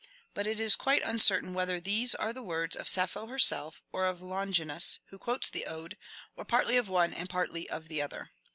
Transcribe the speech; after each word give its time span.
But 0.33 0.47
it 0.47 0.59
is 0.59 0.73
quite 0.75 1.03
uncertain 1.03 1.53
whether 1.53 1.79
these 1.79 2.15
are 2.15 2.33
the 2.33 2.41
words 2.41 2.75
of 2.75 2.87
Sappho 2.89 3.27
herself 3.27 3.83
or 3.91 4.07
of 4.07 4.19
Longinus, 4.19 4.97
who 5.09 5.19
quotes 5.19 5.51
the 5.51 5.67
ode, 5.67 5.95
or 6.35 6.43
partly 6.43 6.75
of 6.75 6.89
one 6.89 7.13
and 7.13 7.29
partly 7.29 7.69
of 7.69 7.87
the 7.87 8.01
other. 8.01 8.31